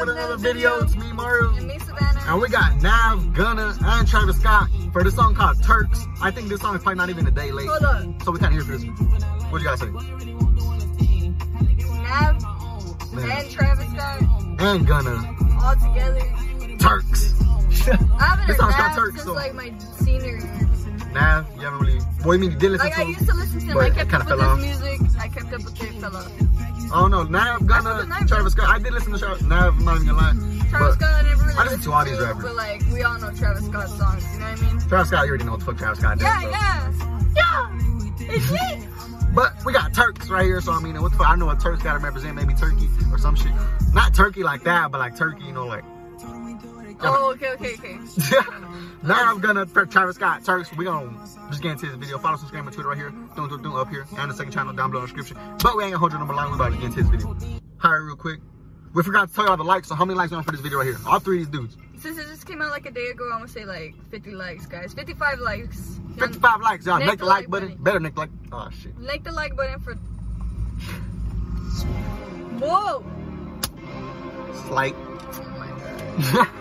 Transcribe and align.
with 0.00 0.08
another 0.16 0.36
video. 0.36 0.82
It's 0.82 0.96
me, 0.96 1.12
Mario. 1.12 1.54
And 1.54 1.66
me, 1.68 1.78
Savannah. 1.78 2.20
And 2.26 2.40
we 2.40 2.48
got 2.48 2.80
Nav, 2.82 3.32
Gunna, 3.34 3.74
and 3.80 4.08
Travis 4.08 4.36
Scott 4.40 4.68
for 4.92 5.02
this 5.04 5.14
song 5.14 5.34
called 5.34 5.62
Turks. 5.62 6.04
I 6.22 6.30
think 6.30 6.48
this 6.48 6.60
song 6.60 6.74
is 6.76 6.82
probably 6.82 6.96
not 6.98 7.10
even 7.10 7.26
a 7.26 7.30
day 7.30 7.50
late. 7.52 7.68
Hold 7.68 7.84
on. 7.84 8.20
So 8.24 8.32
we 8.32 8.38
can't 8.38 8.52
hear 8.52 8.62
this. 8.62 8.82
What 8.84 9.58
do 9.58 9.64
you 9.64 9.68
guys 9.68 9.80
say? 9.80 9.86
Nav 12.10 12.44
and 13.18 13.50
Travis 13.50 13.88
Scott 13.90 14.22
And 14.60 14.86
Gunna. 14.86 15.36
all 15.62 15.74
together. 15.76 16.20
Turks. 16.78 17.34
I 17.40 17.96
haven't 18.24 18.46
This 18.46 18.56
heard 18.56 18.58
song's 18.58 18.74
got 18.76 18.88
Nav 18.88 18.96
Turks, 18.96 19.12
since 19.16 19.24
so- 19.24 19.32
like 19.34 19.54
my 19.54 19.72
senior 19.78 20.36
year. 20.38 20.68
Nav, 21.12 21.46
you 21.56 21.62
haven't 21.62 21.80
really. 21.80 21.98
What 21.98 22.24
do 22.24 22.32
you 22.34 22.38
mean 22.38 22.50
you 22.52 22.56
did 22.58 22.70
listen 22.72 22.86
Like 22.86 22.94
to 22.96 23.00
I 23.02 23.04
used 23.04 23.26
to 23.26 23.34
listen 23.34 23.60
to 23.60 23.66
him. 23.66 23.78
I 23.78 23.90
kept 23.90 24.12
up 24.14 24.26
with 24.26 24.38
his 24.38 24.42
off. 24.48 24.60
music. 24.60 25.00
I 25.18 25.28
kept 25.28 25.52
up 25.52 25.64
with 25.64 25.82
it. 25.82 26.00
Fell 26.00 26.16
off. 26.16 26.32
I 26.92 27.00
don't 27.00 27.10
know. 27.10 27.22
Nav, 27.24 27.66
Gunna, 27.66 27.82
That's 27.82 28.08
what 28.08 28.20
the 28.20 28.26
Travis 28.26 28.52
Scott. 28.52 28.68
I 28.68 28.78
did 28.78 28.92
listen 28.92 29.12
to 29.12 29.18
Travis. 29.18 29.42
Nav, 29.42 29.78
I'm 29.78 29.84
not 29.84 29.96
even 29.96 30.08
gonna 30.08 30.18
lie. 30.18 30.68
Travis 30.70 30.94
Scott, 30.94 31.14
I 31.14 31.22
never 31.22 31.42
really 31.44 31.54
I 31.58 31.64
listen 31.64 31.80
to 31.82 31.92
all 31.92 32.04
these 32.04 32.18
rappers. 32.18 32.42
But 32.42 32.54
like, 32.56 32.82
we 32.92 33.02
all 33.02 33.18
know 33.18 33.30
Travis 33.32 33.66
Scott 33.66 33.88
songs. 33.88 34.24
You 34.32 34.40
know 34.40 34.50
what 34.50 34.62
I 34.62 34.72
mean? 34.72 34.88
Travis 34.88 35.08
Scott, 35.08 35.24
you 35.24 35.28
already 35.30 35.44
know 35.44 35.50
what 35.52 35.60
the 35.60 35.66
fuck 35.66 35.78
Travis 35.78 35.98
Scott 35.98 36.18
does. 36.18 36.26
Yeah, 36.26 36.40
bro. 36.40 36.50
yeah, 36.50 37.76
yeah. 38.18 38.34
It's 38.34 38.50
me. 38.50 38.88
But 39.34 39.64
we 39.64 39.72
got 39.72 39.94
Turks 39.94 40.28
right 40.28 40.44
here, 40.44 40.60
so 40.60 40.72
I 40.72 40.80
mean, 40.80 41.00
what 41.00 41.12
the 41.12 41.18
fuck? 41.18 41.28
I 41.28 41.36
know 41.36 41.46
what 41.46 41.60
Turks 41.60 41.82
gotta 41.82 42.00
represent, 42.00 42.34
maybe 42.34 42.54
Turkey 42.54 42.88
or 43.12 43.18
some 43.18 43.36
shit. 43.36 43.52
Not 43.94 44.14
Turkey 44.14 44.42
like 44.42 44.62
that, 44.64 44.90
but 44.90 44.98
like 44.98 45.16
Turkey, 45.16 45.44
you 45.44 45.52
know, 45.52 45.66
like. 45.66 45.84
Oh, 47.02 47.32
okay, 47.32 47.50
okay, 47.52 47.74
okay. 47.74 47.94
now 49.02 49.30
I'm 49.30 49.40
gonna 49.40 49.66
Travis 49.66 50.16
Scott 50.16 50.44
Turks. 50.44 50.70
We 50.76 50.84
gonna 50.84 51.10
just 51.50 51.62
get 51.62 51.72
into 51.72 51.86
this 51.86 51.96
video. 51.96 52.18
Follow, 52.18 52.36
subscribe, 52.36 52.64
and 52.64 52.72
Twitter 52.72 52.88
right 52.88 52.98
here. 52.98 53.10
Doom, 53.34 53.48
doom, 53.48 53.62
doom 53.62 53.74
up 53.74 53.88
here, 53.88 54.06
and 54.18 54.30
the 54.30 54.34
second 54.34 54.52
channel 54.52 54.72
down 54.72 54.90
below 54.90 55.04
in 55.04 55.08
the 55.08 55.14
description. 55.14 55.56
But 55.62 55.76
we 55.76 55.84
ain't 55.84 55.92
gonna 55.92 55.98
hold 55.98 56.12
your 56.12 56.18
number 56.18 56.34
line. 56.34 56.50
We 56.50 56.56
about 56.56 56.72
to 56.72 56.76
get 56.76 56.84
into 56.86 57.02
this 57.02 57.08
video. 57.08 57.36
Right, 57.82 57.96
real 57.96 58.16
quick. 58.16 58.40
We 58.92 59.02
forgot 59.02 59.28
to 59.28 59.34
tell 59.34 59.46
y'all 59.46 59.56
the 59.56 59.64
likes. 59.64 59.88
So 59.88 59.94
how 59.94 60.04
many 60.04 60.18
likes 60.18 60.30
we 60.32 60.36
on 60.36 60.42
for 60.42 60.50
this 60.52 60.60
video 60.60 60.78
right 60.78 60.84
here? 60.86 60.96
All 61.06 61.20
three 61.20 61.42
of 61.42 61.50
these 61.50 61.60
dudes. 61.60 61.76
Since 62.00 62.18
it 62.18 62.26
just 62.26 62.46
came 62.46 62.60
out 62.60 62.70
like 62.70 62.86
a 62.86 62.90
day 62.90 63.08
ago, 63.08 63.24
I'm 63.32 63.38
gonna 63.40 63.48
say 63.48 63.64
like 63.64 63.94
50 64.10 64.32
likes, 64.32 64.66
guys. 64.66 64.92
55 64.92 65.38
likes. 65.38 66.00
55 66.18 66.60
likes, 66.60 66.86
y'all. 66.86 66.98
Nick 66.98 67.06
Make 67.06 67.18
the 67.18 67.24
the 67.24 67.30
like 67.30 67.48
button. 67.48 67.68
button. 67.68 67.82
Better 67.84 68.00
Nick 68.00 68.18
like. 68.18 68.30
Oh 68.52 68.68
shit. 68.82 68.98
Like 69.00 69.24
the 69.24 69.32
like 69.32 69.56
button 69.56 69.80
for. 69.80 69.94
Whoa! 72.60 73.04
Slight. 74.66 74.94
Oh 76.22 76.56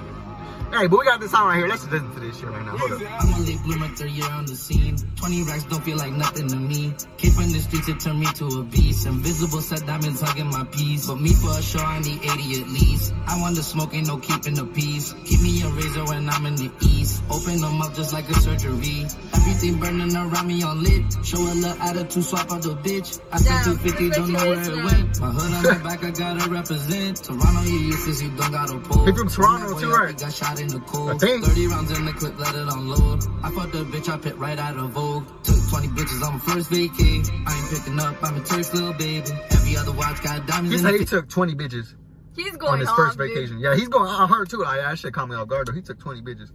hey, 0.79 0.87
but 0.87 0.99
we 0.99 1.05
got 1.05 1.19
this 1.19 1.31
song 1.31 1.47
right 1.47 1.57
here. 1.57 1.67
Let's 1.67 1.85
listen 1.87 2.11
to 2.13 2.19
this 2.19 2.39
shit 2.39 2.47
right 2.47 2.65
now. 2.65 2.77
Hold 2.77 2.93
up. 2.93 3.23
I'm 3.23 3.33
a 3.33 3.45
late 3.45 3.61
bloomer, 3.63 3.87
third 3.89 4.11
year 4.11 4.29
on 4.31 4.45
the 4.45 4.55
scene. 4.55 4.95
20 5.15 5.43
racks 5.43 5.63
don't 5.65 5.83
feel 5.83 5.97
like 5.97 6.13
nothing 6.13 6.47
to 6.47 6.55
me. 6.55 6.93
Keeping 7.17 7.51
the 7.51 7.59
streets, 7.59 7.89
it 7.89 7.99
turned 7.99 8.19
me 8.19 8.27
to 8.35 8.45
a 8.45 8.63
beast. 8.63 9.05
Invisible 9.05 9.61
set 9.61 9.85
diamonds 9.85 10.21
hugging 10.21 10.47
my 10.47 10.63
piece. 10.65 11.07
But 11.07 11.19
me 11.19 11.33
for 11.33 11.51
a 11.51 11.61
show, 11.61 11.79
I 11.79 11.99
need 11.99 12.23
80 12.23 12.61
at 12.61 12.69
least. 12.69 13.13
I 13.27 13.39
want 13.41 13.55
the 13.55 13.63
smoke, 13.63 13.93
ain't 13.93 14.07
no 14.07 14.17
keeping 14.17 14.55
the 14.55 14.65
peace. 14.65 15.13
Keep 15.25 15.41
me 15.41 15.61
a 15.61 15.67
razor 15.67 16.05
when 16.05 16.29
I'm 16.29 16.45
in 16.45 16.55
the 16.55 16.71
east. 16.81 17.23
Open 17.29 17.59
them 17.59 17.81
up 17.81 17.93
just 17.93 18.13
like 18.13 18.29
a 18.29 18.33
surgery. 18.35 19.05
Everything 19.33 19.79
burning 19.79 20.15
around 20.15 20.47
me 20.47 20.63
on 20.63 20.83
lit. 20.83 21.03
Show 21.25 21.39
a 21.39 21.53
little 21.59 21.81
attitude, 21.81 22.23
swap 22.23 22.51
out 22.51 22.61
the 22.61 22.75
bitch. 22.75 23.19
I 23.31 23.37
spent 23.37 23.65
Damn, 23.65 23.77
250, 23.77 24.09
don't 24.11 24.31
know 24.31 24.47
where 24.47 24.61
it 24.61 24.83
went. 24.83 25.19
My 25.19 25.31
hood 25.31 25.53
on 25.53 25.63
my 25.63 25.89
back, 25.89 26.03
I 26.03 26.11
gotta 26.11 26.49
represent. 26.49 27.23
Toronto, 27.23 27.61
you 27.69 27.79
useless, 27.91 28.21
you 28.21 28.29
don't 28.31 28.51
gotta 28.51 28.79
pull. 28.79 29.05
He 29.05 29.11
from 29.11 29.29
Toronto, 29.29 29.79
too, 29.79 29.91
right? 29.91 30.17
Got 30.17 30.33
shot 30.33 30.59
in 30.59 30.68
the 30.69 30.79
cold. 30.81 31.09
I 31.11 31.17
think. 31.17 31.45
30 31.45 31.67
rounds 31.67 31.97
in 31.97 32.05
the 32.05 32.13
clip, 32.13 32.39
let 32.39 32.55
it 32.55 32.61
unload. 32.61 33.23
I 33.43 33.51
fucked 33.51 33.75
a 33.75 33.83
bitch, 33.83 34.09
I 34.09 34.17
pit 34.17 34.37
right 34.37 34.57
out 34.57 34.77
of 34.77 34.91
Vogue. 34.91 35.27
Took 35.43 35.69
20 35.69 35.87
bitches 35.89 36.25
on 36.25 36.33
my 36.33 36.39
first 36.39 36.69
vacay. 36.69 37.29
I 37.47 37.57
ain't 37.57 37.69
picking 37.69 37.99
up, 37.99 38.15
I'm 38.23 38.37
a 38.37 38.43
Turks 38.43 38.73
little 38.73 38.93
baby. 38.93 39.27
Every 39.51 39.77
other 39.77 39.91
watch 39.91 40.21
got 40.23 40.45
diamonds 40.47 40.71
He 40.71 40.77
in 40.77 40.83
said 40.83 40.93
the 40.93 40.97
he 40.99 41.05
took 41.05 41.29
20 41.29 41.55
bitches 41.55 41.95
He's 42.35 42.55
going 42.55 42.73
on 42.73 42.79
his 42.79 42.89
off, 42.89 42.95
first 42.95 43.17
dude. 43.17 43.29
vacation. 43.29 43.59
Yeah, 43.59 43.75
he's 43.75 43.89
going 43.89 44.09
on 44.09 44.29
her 44.29 44.45
too. 44.45 44.63
I, 44.63 44.77
that 44.77 44.99
shit 44.99 45.13
caught 45.13 45.27
me 45.27 45.35
off 45.35 45.47
guard 45.47 45.67
though. 45.67 45.73
He 45.73 45.81
took 45.81 45.99
20 45.99 46.21
bitches. 46.21 46.51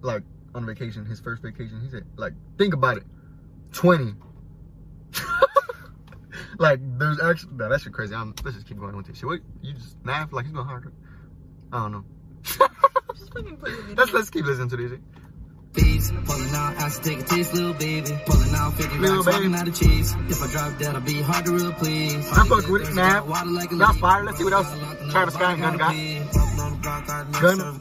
Like, 0.00 0.22
on 0.54 0.64
vacation, 0.64 1.04
his 1.04 1.20
first 1.20 1.42
vacation. 1.42 1.80
He 1.80 1.90
said, 1.90 2.04
like, 2.16 2.34
think 2.56 2.74
about 2.74 2.98
it. 2.98 3.02
20. 3.72 4.14
like, 6.58 6.80
there's 6.98 7.20
actually, 7.20 7.54
nah, 7.54 7.68
that 7.68 7.80
shit 7.80 7.92
crazy. 7.92 8.14
I'm, 8.14 8.34
let's 8.44 8.56
just 8.56 8.66
keep 8.68 8.78
going 8.78 8.96
with 8.96 9.06
this 9.06 9.18
shit. 9.18 9.28
Wait, 9.28 9.42
you 9.60 9.72
just 9.72 9.96
laugh 10.04 10.32
like 10.32 10.44
he's 10.44 10.54
going 10.54 10.66
hard. 10.66 10.92
I 11.72 11.78
don't 11.78 11.92
know. 11.92 12.04
Just 13.16 13.32
fucking 13.32 13.56
play 13.56 13.70
the 13.70 13.76
video. 13.82 13.96
let's, 13.96 14.12
let's 14.12 14.30
keep 14.30 14.44
listening 14.44 14.68
to 14.70 14.76
this 14.76 14.90
shit. 14.90 15.00
Pulling 16.24 16.54
out, 16.54 16.74
ass 16.76 16.98
to 16.98 17.08
take 17.08 17.20
a 17.20 17.22
taste, 17.22 17.54
little 17.54 17.74
baby. 17.74 18.10
Pulling 18.26 18.54
out 18.54 18.74
50 18.74 18.98
Little 18.98 19.22
racks, 19.22 19.38
baby. 19.38 19.54
out 19.54 19.68
of 19.68 19.74
cheese. 19.74 20.14
If 20.28 20.42
I 20.42 20.46
drop 20.50 20.78
dead, 20.78 20.94
I'll 20.96 21.00
be 21.00 21.20
hard 21.20 21.44
to 21.46 21.54
replace. 21.54 22.32
I 22.32 22.46
fuck 22.46 22.68
with 22.68 22.88
it, 22.88 22.94
man. 22.94 23.22
That's 23.78 23.98
fire. 23.98 24.24
Let's 24.24 24.38
see 24.38 24.44
what 24.44 24.52
else 24.52 24.68
Travis 25.10 25.34
Scott 25.34 25.54
and 25.54 25.62
Gunna 25.62 25.78
got. 25.78 25.94
Gunna. 27.40 27.78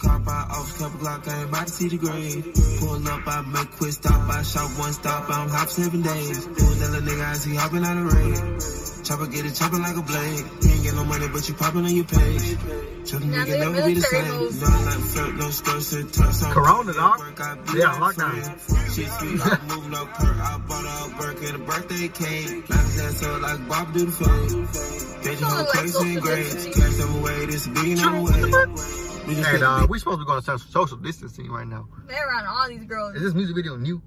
Pull 2.80 3.08
up, 3.08 3.28
I 3.28 3.42
make 3.48 3.72
quick 3.72 3.92
stop, 3.92 4.30
I 4.30 4.44
shot 4.44 4.70
one 4.78 4.94
stop, 4.94 5.30
I'm 5.30 5.50
hop 5.50 5.70
seven 5.70 6.02
days. 6.02 6.46
Pull 6.46 6.56
that 6.56 6.90
little 6.92 7.08
nigga, 7.08 7.26
I 7.26 7.34
see 7.34 7.56
hopping 7.56 7.84
out 7.86 7.98
of 7.98 8.14
rain. 8.14 8.89
Chopper 9.04 9.28
get 9.28 9.46
it 9.46 9.56
chopping 9.56 9.82
like 9.82 9.96
a 9.96 10.02
blade. 10.02 10.46
You 10.62 10.70
ain't 10.72 10.84
get 10.84 10.94
no 10.96 11.04
money, 11.06 11.28
but 11.30 11.48
you 11.48 11.56
popping 11.56 11.86
on 11.86 11.96
your 11.96 12.06
page. 12.06 12.58
Tell 13.06 13.20
them 13.20 13.32
Now 13.32 13.44
nigga 13.44 13.46
they 13.48 13.60
never 13.60 13.86
be 13.88 13.94
the 13.96 14.02
same. 14.02 14.26
No, 14.28 14.66
I'm 14.68 14.86
not 14.86 14.94
flirt, 15.10 15.36
no 15.36 15.50
skirts, 15.50 15.94
and 15.94 16.14
tucks. 16.14 16.44
Corona, 16.44 16.94
dog. 16.94 17.20
Work, 17.20 17.42
I 17.42 17.56
be 17.56 17.80
Yeah, 17.80 17.86
that 17.86 18.02
lockdown. 18.02 18.60
friend. 18.60 18.92
Sweet, 18.92 19.10
I 19.42 19.60
move 19.76 19.90
no 19.90 20.06
perk. 20.06 20.38
I 20.38 20.58
bought 20.68 20.86
a 20.86 21.16
Burke 21.18 21.44
and 21.44 21.56
a 21.56 21.60
birthday 21.60 22.08
cake. 22.10 22.70
Like 22.70 22.80
his 22.86 23.02
ass 23.02 23.24
up 23.24 23.42
like 23.42 23.68
Bob 23.68 23.94
do 23.94 24.06
the 24.06 24.12
fade. 24.12 25.24
Get 25.24 25.40
your 25.40 25.50
whole 25.50 25.58
Sound 25.58 25.68
like 25.68 25.74
case 25.74 25.84
in 25.84 25.92
social 25.92 26.22
grades. 26.22 26.54
distancing. 26.54 26.82
Cash 26.84 26.96
them 26.98 27.16
away, 27.20 27.46
this 27.48 27.66
a 27.66 27.70
billion 27.70 27.98
True, 27.98 28.10
on 28.10 28.24
what 28.24 28.34
the 28.34 28.40
the 28.42 28.58
way. 28.58 29.26
We 29.28 29.36
just 29.36 29.50
Hey, 29.50 29.60
dog, 29.60 29.90
we 29.90 30.00
supposed 30.00 30.20
to 30.20 30.26
be 30.26 30.28
going 30.28 30.42
to 30.44 30.60
social 30.60 30.98
distancing 30.98 31.50
right 31.52 31.68
now. 31.68 31.88
They're 32.08 32.28
around 32.28 32.46
all 32.48 32.68
these 32.70 32.86
girls. 32.86 33.16
Is 33.16 33.22
this 33.24 33.34
music 33.34 33.56
video 33.56 33.76
new? 33.78 34.02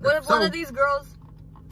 What 0.00 0.16
if 0.16 0.28
one 0.28 0.42
of 0.42 0.52
these 0.52 0.70
girls 0.70 1.06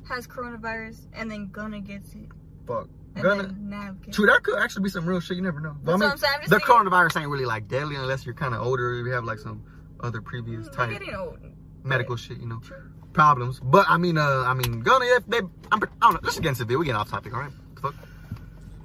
has 0.09 0.27
coronavirus 0.27 0.99
and 1.13 1.31
then 1.31 1.49
Gunna 1.53 1.81
gets 1.81 2.13
it? 2.15 2.29
Fuck. 2.67 2.89
And 3.15 3.23
Gunna. 3.25 3.43
then 3.45 3.99
True, 4.13 4.27
that 4.27 4.43
could 4.43 4.59
actually 4.59 4.83
be 4.83 4.91
some 4.91 5.07
real 5.07 5.21
shit. 5.21 5.37
You 5.39 5.43
never 5.43 5.61
know. 5.61 5.75
But 5.83 5.85
That's 5.85 5.89
I 5.89 5.93
what 5.93 6.01
mean, 6.01 6.11
I'm 6.11 6.19
saying. 6.19 6.35
I'm 6.37 6.49
the 6.51 6.61
saying- 6.61 6.61
coronavirus 6.91 7.21
ain't 7.21 7.31
really 7.31 7.47
like 7.47 7.69
deadly 7.69 7.97
unless 7.97 8.27
you're 8.27 8.35
kind 8.35 8.55
of 8.55 8.61
older. 8.67 8.95
You 8.95 9.11
have 9.13 9.25
like 9.25 9.39
some 9.39 9.63
other 10.01 10.21
previous 10.21 10.69
type 10.69 11.01
old. 11.17 11.39
medical 11.83 12.17
shit, 12.17 12.39
you 12.39 12.47
know, 12.47 12.59
True. 12.61 12.77
problems. 13.15 13.59
But 13.61 13.87
I 13.89 13.97
mean, 13.97 14.19
uh, 14.19 14.45
I 14.47 14.53
mean, 14.55 14.81
Gunna, 14.81 15.07
if 15.07 15.27
they, 15.27 15.39
I'm, 15.39 15.49
I 15.73 15.79
don't 16.03 16.13
know. 16.15 16.21
Let's 16.23 16.35
just 16.37 16.43
get 16.43 16.49
into 16.51 16.59
the 16.61 16.65
video. 16.67 16.79
We 16.81 16.85
get 16.87 16.95
off 16.97 17.09
topic, 17.11 17.33
all 17.35 17.41
right? 17.41 17.53
Fuck. 17.81 17.95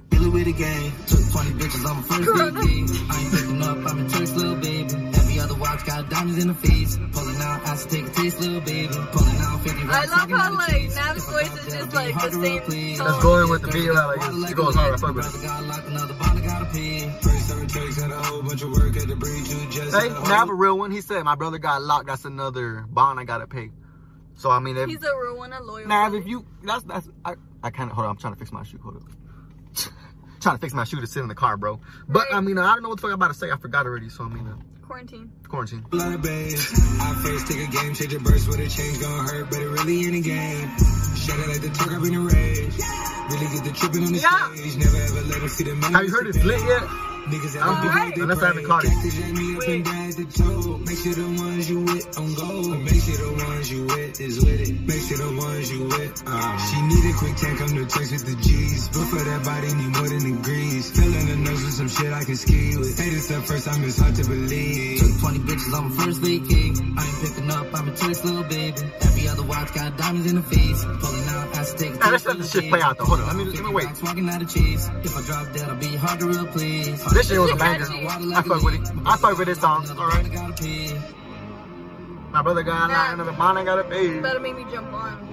Dealing 0.08 0.32
with 0.32 0.44
the 0.44 0.52
game. 0.52 0.92
Took 1.06 1.32
20 1.32 1.50
bitches 1.58 1.84
on 1.88 1.96
my 1.96 2.02
first 2.02 2.28
vacay. 2.30 3.10
I 3.10 3.20
ain't 3.20 3.32
picking 3.32 3.62
up, 3.62 3.76
I'm 3.92 4.06
a 4.06 4.08
Turks 4.08 4.32
little 4.32 4.56
baby. 4.56 4.94
Every 5.18 5.40
other 5.40 5.54
watch 5.56 5.84
got 5.84 6.08
diamonds 6.08 6.38
in 6.42 6.48
the 6.48 6.54
face. 6.54 6.96
Pulling 7.12 7.36
out, 7.40 7.66
ass 7.66 7.84
to 7.86 7.90
take 7.96 8.06
a 8.06 8.10
taste, 8.10 8.40
little 8.40 8.60
baby. 8.60 8.88
Pulling 8.88 9.08
out 9.10 9.10
50 9.12 9.41
I 9.78 10.04
love 10.06 10.30
how 10.30 10.54
like 10.54 10.70
cheese. 10.70 10.96
Nav's 10.96 11.24
voice 11.30 11.66
is 11.66 11.72
just 11.74 11.94
like 11.94 12.14
the 12.14 12.30
same 12.32 12.56
replace. 12.58 12.98
tone. 12.98 13.06
Let's 13.08 13.22
go 13.22 13.38
in 13.42 13.50
with 13.50 13.62
the 13.62 13.70
video. 13.70 13.94
Like, 13.94 14.16
it's- 14.16 14.50
it 14.50 14.54
goes 14.56 14.74
hard. 14.74 14.94
I 14.94 14.96
fuck 14.96 15.14
with 15.14 15.44
it. 15.44 15.66
Locked, 15.66 15.86
another 15.88 16.14
bond, 16.14 16.38
I 16.38 16.42
gotta 16.46 16.64
pay. 16.66 17.10
First 17.20 17.50
time 17.50 17.66
takes 17.66 18.00
had 18.00 18.10
a 18.10 18.22
whole 18.22 18.42
bunch 18.42 18.62
of 18.62 18.72
the 18.72 19.16
breed 19.16 19.46
you 19.46 19.70
just 19.70 19.94
Hey, 19.96 20.08
had 20.08 20.16
a 20.18 20.28
Nav 20.28 20.48
a 20.50 20.54
real 20.54 20.78
one. 20.78 20.90
He 20.90 21.00
said 21.00 21.22
my 21.24 21.34
brother 21.34 21.58
got 21.58 21.82
locked. 21.82 22.06
That's 22.06 22.24
another 22.24 22.84
bond 22.88 23.18
I 23.20 23.24
gotta 23.24 23.46
pay. 23.46 23.70
So 24.34 24.50
I 24.50 24.58
mean, 24.60 24.76
if, 24.76 24.88
He's 24.88 25.02
a 25.02 25.18
real 25.20 25.36
one, 25.36 25.52
a 25.52 25.62
loyal. 25.62 25.86
Nav, 25.86 26.14
if 26.14 26.26
you, 26.26 26.46
that's 26.62 26.84
that's 26.84 27.08
I, 27.24 27.34
I 27.62 27.70
kind 27.70 27.90
of 27.90 27.94
hold 27.96 28.06
on. 28.06 28.12
I'm 28.12 28.16
trying 28.16 28.32
to 28.34 28.38
fix 28.38 28.50
my 28.52 28.62
shoe. 28.64 28.78
Hold 28.82 28.96
up. 28.96 29.02
trying 30.42 30.56
to 30.56 30.60
fix 30.60 30.74
my 30.74 30.84
shoe 30.84 31.00
to 31.00 31.06
sit 31.06 31.22
in 31.22 31.28
the 31.28 31.34
car, 31.34 31.56
bro. 31.56 31.80
But 32.08 32.26
I 32.32 32.40
mean, 32.40 32.58
I 32.58 32.74
don't 32.74 32.82
know 32.82 32.88
what 32.90 32.96
the 32.98 33.02
fuck 33.02 33.10
I'm 33.10 33.14
about 33.14 33.28
to 33.28 33.34
say. 33.34 33.50
I 33.50 33.56
forgot 33.56 33.86
already. 33.86 34.08
So 34.08 34.24
I 34.24 34.28
mean, 34.28 34.46
uh, 34.46 34.86
quarantine. 34.86 35.30
quarantine. 35.48 35.84
lot 35.92 36.14
of. 36.14 36.26
I 36.26 37.14
first 37.22 37.46
take 37.46 37.68
a 37.68 37.70
game, 37.70 37.94
change 37.94 38.12
a 38.14 38.20
burst 38.20 38.48
with 38.48 38.58
a 38.60 38.68
change, 38.68 39.00
gonna 39.00 39.22
hurt, 39.30 39.50
but 39.50 39.60
it 39.60 39.68
really 39.68 40.04
ain't 40.04 40.16
a 40.16 40.20
game. 40.20 40.68
Shut 41.16 41.38
it 41.38 41.48
like 41.48 41.60
the 41.62 41.70
truck 41.70 41.92
up 41.92 42.04
in 42.04 42.14
a 42.14 42.20
rage. 42.20 42.74
Really 43.30 43.46
get 43.54 43.64
the 43.64 43.72
tripping 43.74 44.04
on 44.04 44.12
the 44.12 44.18
Yeah. 44.18 44.52
stage. 44.54 44.76
Never 44.76 44.96
ever 44.96 45.20
let 45.28 45.40
them 45.40 45.48
see 45.48 45.64
the 45.64 45.74
money. 45.76 45.94
Have 45.94 46.04
you 46.04 46.10
heard 46.10 46.26
it's 46.26 46.44
lit 46.44 46.60
yet? 46.60 46.82
Niggas 47.22 47.54
I'm 47.56 47.62
out 47.62 47.86
alright. 47.86 48.14
there, 48.14 48.24
Unless 48.24 48.42
I 48.42 48.46
haven't 48.48 48.66
caught 48.66 48.84
it. 48.84 48.90
Cactus 48.90 49.22
at 49.22 49.32
me 49.32 49.56
up 49.56 49.62
and 49.68 49.84
down 49.84 50.10
the 50.10 50.24
toe. 50.26 50.78
Make 50.78 50.98
sure 50.98 51.14
the 51.14 51.28
ones 51.42 51.70
you 51.70 51.80
with 51.80 52.18
on 52.18 52.34
gold. 52.34 52.78
Make 52.82 53.00
sure 53.02 53.16
the 53.16 53.32
ones 53.46 53.70
you 53.72 53.84
with 53.86 54.20
is 54.20 54.36
with 54.44 54.60
it. 54.68 54.80
Make 54.82 55.02
sure 55.06 55.18
the 55.18 55.32
ones 55.38 55.70
you 55.72 55.84
with. 55.86 56.22
Uh, 56.26 56.58
she 56.66 56.76
need 56.82 57.04
a 57.06 57.14
quick 57.16 57.36
tank, 57.36 57.58
come 57.58 57.68
to 57.78 57.86
text 57.86 58.10
with 58.12 58.26
the 58.26 58.36
G's. 58.42 58.88
But 58.88 59.06
for 59.06 59.22
that 59.22 59.40
body, 59.44 59.70
need 59.72 59.92
more 59.96 60.08
than 60.10 60.22
degrees. 60.36 60.90
Filling 60.90 61.26
the 61.26 61.36
nose 61.36 61.62
with 61.62 61.74
some 61.74 61.88
shit 61.88 62.12
I 62.12 62.24
can 62.24 62.36
ski 62.36 62.76
with. 62.76 62.94
Say 62.98 63.10
this 63.10 63.28
the 63.28 63.40
first 63.40 63.66
time, 63.70 63.84
it's 63.84 63.98
hard 63.98 64.14
to 64.16 64.24
believe. 64.26 64.98
Took 65.00 65.20
20 65.20 65.38
bitches 65.46 65.72
on 65.78 65.82
my 65.88 66.04
first 66.04 66.20
vacay. 66.20 66.74
I 66.98 67.02
ain't 67.06 67.18
picking 67.22 67.50
up, 67.50 67.66
I'm 67.72 67.88
a 67.88 67.96
Turks 67.96 68.24
little 68.24 68.44
baby. 68.44 68.82
Every 69.00 69.28
other 69.28 69.44
watch 69.46 69.72
got 69.74 69.96
diamonds 69.96 70.26
in 70.28 70.36
the 70.36 70.42
face. 70.42 70.84
Pulling 70.84 71.28
out, 71.38 71.54
ass 71.56 71.72
to 71.72 71.78
take 71.86 71.94
let's 72.04 72.26
let 72.26 72.38
the 72.38 72.44
shit 72.44 72.68
play 72.68 72.82
out, 72.82 72.98
though. 72.98 73.04
Hold 73.06 73.20
on, 73.20 73.26
let 73.28 73.36
me- 73.36 73.44
let 73.44 73.52
me 73.52 73.56
50 73.62 73.72
wait. 73.74 73.86
racks, 73.86 74.02
Walking 74.02 74.28
out 74.28 74.42
of 74.42 74.52
cheese. 74.52 74.90
If 75.04 75.16
I 75.16 75.22
drop 75.22 75.52
dead, 75.54 75.68
I'll 75.70 75.76
be 75.76 75.94
hard 75.96 76.18
to 76.20 76.26
replace. 76.28 77.11
This 77.12 77.28
shit 77.28 77.40
was 77.40 77.50
a 77.50 77.56
banger. 77.56 77.84
I 78.34 78.42
fuck 78.42 78.62
with 78.62 78.74
it. 78.74 78.90
I 79.04 79.16
fuck 79.16 79.38
with 79.38 79.48
this 79.48 79.60
song. 79.60 79.86
All 79.98 80.08
right. 80.08 80.30
My 82.32 82.42
brother 82.42 82.62
got 82.62 82.90
locked. 82.90 83.12
Another 83.14 83.32
bond 83.32 83.58
I 83.58 83.64
gotta 83.64 83.84
pay. 83.84 84.18
That'll 84.20 84.40
make 84.40 84.56
me 84.56 84.64
jump 84.72 84.92
on. 84.92 85.28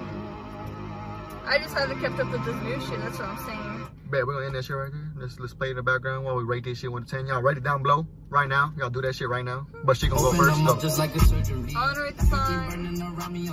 I 1.45 1.57
just 1.57 1.73
haven't 1.73 1.99
kept 2.01 2.19
up 2.19 2.31
with 2.31 2.45
this 2.45 2.55
new 2.63 2.79
shit. 2.81 2.99
That's 2.99 3.17
what 3.17 3.29
I'm 3.29 3.45
saying. 3.45 3.87
Bet 4.11 4.25
we're 4.25 4.33
gonna 4.33 4.47
end 4.47 4.55
that 4.55 4.65
shit 4.65 4.75
right 4.75 4.91
there. 4.91 5.11
Let's 5.17 5.39
let's 5.39 5.53
play 5.53 5.69
in 5.69 5.77
the 5.77 5.83
background 5.83 6.25
while 6.25 6.35
we 6.35 6.43
rate 6.43 6.63
this 6.63 6.79
shit 6.79 6.91
one 6.91 7.05
to 7.05 7.09
ten. 7.09 7.27
Y'all 7.27 7.41
rate 7.41 7.57
it 7.57 7.63
down 7.63 7.81
below 7.83 8.05
right 8.29 8.49
now. 8.49 8.73
Y'all 8.77 8.89
do 8.89 9.01
that 9.01 9.15
shit 9.15 9.29
right 9.29 9.45
now. 9.45 9.65
But 9.83 9.97
she 9.97 10.09
gonna 10.09 10.21
go 10.21 10.33
first. 10.33 10.57
them 10.57 10.65
Go. 10.65 10.79
just 10.79 10.99
like 10.99 11.15
a 11.15 11.19
surgery. 11.19 11.73
I 11.77 11.81
wanna 11.87 12.01
rate 12.01 12.17
the 12.17 12.25
song 12.25 12.73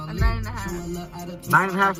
a 0.08 0.14
nine 0.14 0.38
and 0.38 0.46
a 0.46 0.50
half. 0.50 1.48
Nine 1.48 1.68
and 1.68 1.78
a 1.78 1.82
half. 1.82 1.98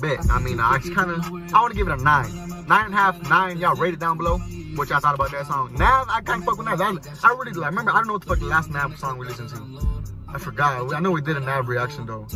Bet. 0.00 0.30
I 0.30 0.38
mean, 0.40 0.58
I 0.58 0.78
kind 0.94 1.10
of 1.10 1.24
I 1.54 1.60
want 1.60 1.72
to 1.72 1.76
give 1.76 1.86
it 1.86 1.92
a 1.92 2.02
nine. 2.02 2.66
Nine 2.66 2.86
and 2.86 2.94
a 2.94 2.96
half. 2.96 3.28
Nine. 3.28 3.58
Y'all 3.58 3.74
rate 3.76 3.94
it 3.94 4.00
down 4.00 4.16
below. 4.16 4.40
What 4.78 4.90
y'all 4.90 5.00
thought 5.00 5.16
about 5.16 5.32
that 5.32 5.44
song? 5.48 5.74
Nav, 5.76 6.06
I 6.08 6.20
can't 6.20 6.44
fuck 6.44 6.56
with 6.56 6.68
Nav. 6.68 6.80
I, 6.80 6.94
I 7.24 7.32
really. 7.32 7.60
I 7.60 7.66
remember. 7.66 7.90
I 7.90 7.94
don't 7.94 8.06
know 8.06 8.12
what 8.12 8.22
the 8.22 8.28
fuck 8.28 8.38
the 8.38 8.46
last 8.46 8.70
Nav 8.70 8.96
song 8.96 9.18
we 9.18 9.26
listened 9.26 9.48
to. 9.48 9.88
I 10.28 10.38
forgot. 10.38 10.94
I 10.94 11.00
know 11.00 11.10
we 11.10 11.20
did 11.20 11.36
a 11.36 11.40
Nav 11.40 11.68
reaction 11.68 12.06
though. 12.06 12.28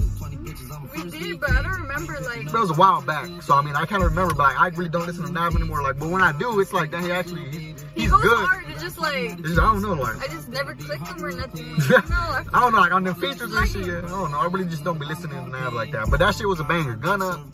We 0.93 1.09
did, 1.09 1.39
but 1.39 1.51
I 1.53 1.63
don't 1.63 1.81
remember 1.83 2.19
like. 2.23 2.51
That 2.51 2.59
was 2.61 2.71
a 2.71 2.75
while 2.75 3.01
back, 3.01 3.31
so 3.43 3.55
I 3.55 3.63
mean 3.63 3.77
I 3.77 3.85
kind 3.87 4.03
of 4.03 4.11
remember, 4.11 4.35
but 4.35 4.43
like, 4.43 4.59
I 4.61 4.69
really 4.71 4.89
don't 4.91 5.07
listen 5.07 5.25
to 5.25 5.31
Nav 5.31 5.55
anymore. 5.55 5.83
Like, 5.83 6.01
but 6.01 6.09
when 6.09 6.21
I 6.21 6.37
do, 6.37 6.59
it's 6.59 6.73
like 6.73 6.91
that 6.91 7.05
he 7.05 7.13
actually 7.13 7.49
he, 7.51 7.59
He 7.59 7.75
he's 7.95 8.11
goes 8.11 8.23
good. 8.23 8.37
hard. 8.37 8.65
It's 8.71 8.83
just 8.83 8.99
like 8.99 9.39
It's 9.39 9.57
I 9.57 9.63
don't 9.63 9.83
know, 9.83 9.93
like 9.93 10.21
I 10.21 10.27
just 10.27 10.49
never 10.49 10.75
clicked 10.75 11.07
him 11.07 11.25
or 11.25 11.31
nothing. 11.31 11.77
no, 11.91 11.97
I, 12.17 12.43
I 12.53 12.61
don't 12.61 12.73
know, 12.73 12.81
like 12.81 12.93
on 12.93 13.05
the 13.05 13.15
features 13.15 13.53
and 13.55 13.69
shit. 13.69 13.87
Yeah, 13.87 13.99
I 13.99 14.09
don't 14.09 14.33
know. 14.33 14.41
I 14.41 14.47
really 14.47 14.67
just 14.69 14.83
don't 14.83 14.99
be 14.99 15.07
listening 15.07 15.45
to 15.45 15.49
Nav 15.49 15.75
like 15.75 15.93
that. 15.93 16.11
But 16.11 16.19
that 16.19 16.35
shit 16.35 16.49
was 16.49 16.59
a 16.59 16.65
banger. 16.65 16.97
Gunna, 16.97 17.45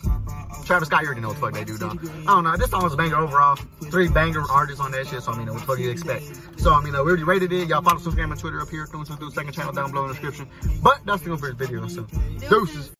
Travis 0.69 0.87
Scott, 0.87 1.01
you 1.01 1.07
already 1.07 1.21
know 1.21 1.29
what 1.29 1.33
the 1.33 1.41
fuck 1.41 1.53
they 1.55 1.63
do, 1.63 1.79
though. 1.79 1.89
I 1.89 2.35
don't 2.35 2.43
know. 2.43 2.55
This 2.55 2.69
song 2.69 2.83
was 2.83 2.93
a 2.93 2.95
banger 2.95 3.15
overall. 3.15 3.55
Three 3.89 4.07
banger 4.07 4.43
artists 4.51 4.79
on 4.79 4.91
that 4.91 5.07
shit, 5.07 5.23
so 5.23 5.31
I 5.31 5.35
mean, 5.35 5.47
what 5.47 5.61
the 5.61 5.65
fuck 5.65 5.77
do 5.77 5.81
you 5.81 5.89
expect? 5.89 6.25
So 6.59 6.71
I 6.71 6.83
mean, 6.83 6.93
uh, 6.93 7.01
we 7.01 7.09
already 7.09 7.23
rated 7.23 7.51
it. 7.51 7.69
Y'all 7.69 7.81
follow 7.81 7.97
us 7.97 8.05
on 8.05 8.13
Instagram 8.13 8.31
and 8.33 8.39
Twitter 8.39 8.61
up 8.61 8.69
here. 8.69 8.85
Through 8.85 8.99
and 8.99 9.17
through 9.17 9.31
second 9.31 9.53
channel 9.53 9.73
down 9.73 9.89
below 9.89 10.03
in 10.03 10.09
the 10.09 10.13
description. 10.13 10.47
But 10.83 10.99
that's 11.05 11.23
the 11.23 11.35
for 11.37 11.51
this 11.51 11.55
video. 11.55 11.87
So 11.87 12.05
deuces. 12.47 12.91